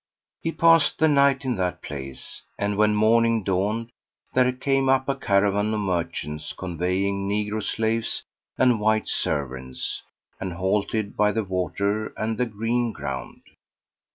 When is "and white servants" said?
8.57-10.01